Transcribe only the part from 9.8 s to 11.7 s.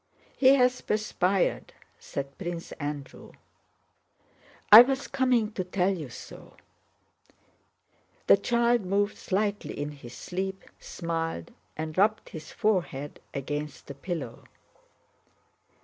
his sleep, smiled,